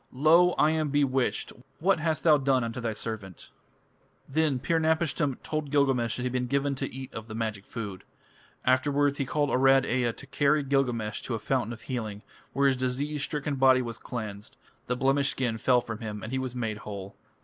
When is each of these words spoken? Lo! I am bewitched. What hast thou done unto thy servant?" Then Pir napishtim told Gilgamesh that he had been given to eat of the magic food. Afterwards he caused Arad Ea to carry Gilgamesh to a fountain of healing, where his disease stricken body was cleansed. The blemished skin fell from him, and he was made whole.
Lo! 0.11 0.53
I 0.53 0.71
am 0.71 0.89
bewitched. 0.89 1.53
What 1.79 1.99
hast 1.99 2.23
thou 2.23 2.39
done 2.39 2.63
unto 2.63 2.81
thy 2.81 2.91
servant?" 2.93 3.51
Then 4.27 4.57
Pir 4.57 4.79
napishtim 4.79 5.35
told 5.43 5.69
Gilgamesh 5.69 6.15
that 6.15 6.23
he 6.23 6.25
had 6.25 6.33
been 6.33 6.47
given 6.47 6.73
to 6.73 6.91
eat 6.91 7.13
of 7.13 7.27
the 7.27 7.35
magic 7.35 7.67
food. 7.67 8.03
Afterwards 8.65 9.19
he 9.19 9.27
caused 9.27 9.51
Arad 9.51 9.85
Ea 9.85 10.11
to 10.11 10.25
carry 10.25 10.63
Gilgamesh 10.63 11.21
to 11.21 11.35
a 11.35 11.37
fountain 11.37 11.71
of 11.71 11.81
healing, 11.83 12.23
where 12.51 12.65
his 12.67 12.77
disease 12.77 13.21
stricken 13.21 13.57
body 13.57 13.83
was 13.83 13.99
cleansed. 13.99 14.57
The 14.87 14.95
blemished 14.97 15.29
skin 15.29 15.59
fell 15.59 15.81
from 15.81 15.99
him, 15.99 16.23
and 16.23 16.31
he 16.31 16.39
was 16.39 16.55
made 16.55 16.77
whole. 16.79 17.13